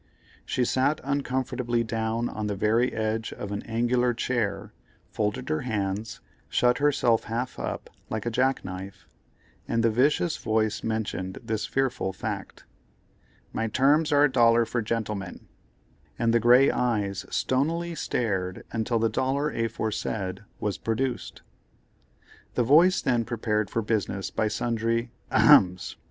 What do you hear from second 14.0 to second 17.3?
are a dollar for gentlemen;" and the grey eyes